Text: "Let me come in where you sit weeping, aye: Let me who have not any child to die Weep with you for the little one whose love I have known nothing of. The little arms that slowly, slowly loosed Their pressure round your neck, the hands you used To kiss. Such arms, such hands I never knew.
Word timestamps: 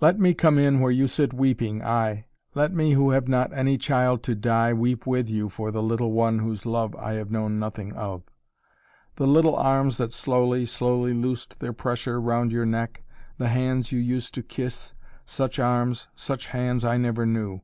"Let 0.00 0.18
me 0.18 0.32
come 0.32 0.58
in 0.58 0.80
where 0.80 0.90
you 0.90 1.06
sit 1.06 1.34
weeping, 1.34 1.82
aye: 1.84 2.24
Let 2.54 2.72
me 2.72 2.92
who 2.92 3.10
have 3.10 3.28
not 3.28 3.52
any 3.52 3.76
child 3.76 4.22
to 4.22 4.34
die 4.34 4.72
Weep 4.72 5.06
with 5.06 5.28
you 5.28 5.50
for 5.50 5.70
the 5.70 5.82
little 5.82 6.10
one 6.12 6.38
whose 6.38 6.64
love 6.64 6.96
I 6.96 7.12
have 7.16 7.30
known 7.30 7.58
nothing 7.58 7.92
of. 7.92 8.22
The 9.16 9.26
little 9.26 9.54
arms 9.54 9.98
that 9.98 10.10
slowly, 10.14 10.64
slowly 10.64 11.12
loosed 11.12 11.60
Their 11.60 11.74
pressure 11.74 12.18
round 12.18 12.50
your 12.50 12.64
neck, 12.64 13.02
the 13.36 13.48
hands 13.48 13.92
you 13.92 13.98
used 14.00 14.32
To 14.36 14.42
kiss. 14.42 14.94
Such 15.26 15.58
arms, 15.58 16.08
such 16.14 16.46
hands 16.46 16.82
I 16.82 16.96
never 16.96 17.26
knew. 17.26 17.60